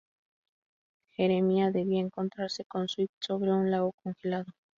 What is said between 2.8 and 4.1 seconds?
Sweet sobre un lago